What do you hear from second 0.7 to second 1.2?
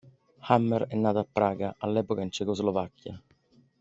è nato